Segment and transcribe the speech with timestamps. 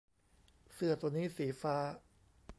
[0.73, 1.75] เสื้อตัวนี้สีฟ้า